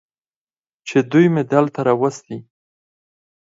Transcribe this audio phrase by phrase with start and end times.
[0.87, 2.37] چې دوي مې دلته راوستي.